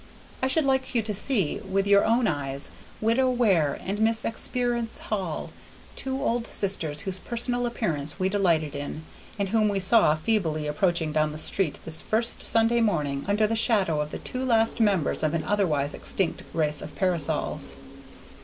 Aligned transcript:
I 0.41 0.47
should 0.47 0.65
like 0.65 0.95
you 0.95 1.03
to 1.03 1.13
see, 1.13 1.59
with 1.59 1.85
your 1.85 2.03
own 2.03 2.25
eyes, 2.25 2.71
Widow 3.01 3.29
Ware 3.29 3.77
and 3.85 3.99
Miss 3.99 4.23
Exper'ence 4.25 4.97
Hull, 4.97 5.51
two 5.95 6.23
old 6.23 6.47
sisters 6.47 7.01
whose 7.01 7.19
personal 7.19 7.67
appearance 7.67 8.17
we 8.17 8.27
delighted 8.27 8.75
in, 8.75 9.03
and 9.37 9.49
whom 9.49 9.69
we 9.69 9.79
saw 9.79 10.15
feebly 10.15 10.65
approaching 10.65 11.11
down 11.11 11.31
the 11.33 11.37
street 11.37 11.77
this 11.85 12.01
first 12.01 12.41
Sunday 12.41 12.81
morning 12.81 13.23
under 13.27 13.45
the 13.45 13.55
shadow 13.55 14.01
of 14.01 14.09
the 14.09 14.17
two 14.17 14.43
last 14.43 14.79
members 14.79 15.21
of 15.21 15.35
an 15.35 15.43
otherwise 15.43 15.93
extinct 15.93 16.41
race 16.51 16.81
of 16.81 16.95
parasols. 16.95 17.75